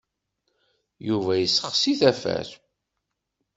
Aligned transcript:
Yuba 1.07 1.31
yessexsi 1.37 1.93
tafat. 1.99 2.49